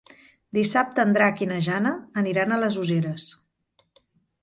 [0.57, 1.93] Dissabte en Drac i na Jana
[2.25, 3.33] aniran a les Useres.